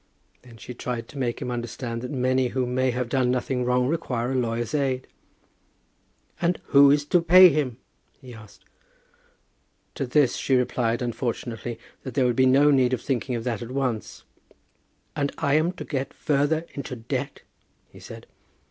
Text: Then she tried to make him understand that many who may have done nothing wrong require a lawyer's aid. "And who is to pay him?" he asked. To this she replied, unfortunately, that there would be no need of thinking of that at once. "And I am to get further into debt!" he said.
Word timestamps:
Then 0.41 0.57
she 0.57 0.73
tried 0.73 1.07
to 1.09 1.17
make 1.19 1.43
him 1.43 1.51
understand 1.51 2.01
that 2.01 2.09
many 2.09 2.47
who 2.47 2.65
may 2.65 2.89
have 2.89 3.07
done 3.07 3.29
nothing 3.29 3.63
wrong 3.63 3.87
require 3.87 4.31
a 4.31 4.35
lawyer's 4.35 4.73
aid. 4.73 5.05
"And 6.41 6.59
who 6.69 6.89
is 6.89 7.05
to 7.05 7.21
pay 7.21 7.49
him?" 7.49 7.77
he 8.19 8.33
asked. 8.33 8.65
To 9.93 10.07
this 10.07 10.37
she 10.37 10.55
replied, 10.55 11.03
unfortunately, 11.03 11.77
that 12.01 12.15
there 12.15 12.25
would 12.25 12.35
be 12.35 12.47
no 12.47 12.71
need 12.71 12.93
of 12.93 13.01
thinking 13.03 13.35
of 13.35 13.43
that 13.43 13.61
at 13.61 13.69
once. 13.69 14.23
"And 15.15 15.31
I 15.37 15.53
am 15.53 15.71
to 15.73 15.85
get 15.85 16.15
further 16.15 16.65
into 16.73 16.95
debt!" 16.95 17.43
he 17.87 17.99
said. 17.99 18.25